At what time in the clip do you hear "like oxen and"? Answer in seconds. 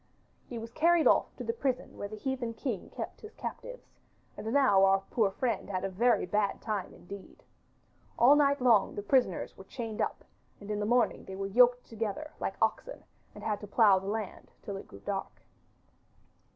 12.39-13.43